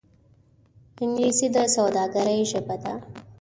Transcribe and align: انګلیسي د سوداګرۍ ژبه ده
انګلیسي 1.03 1.47
د 1.55 1.57
سوداګرۍ 1.75 2.39
ژبه 2.51 2.75
ده 2.83 2.93